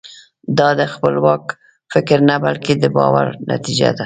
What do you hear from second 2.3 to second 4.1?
بلکې د باور نتیجه ده.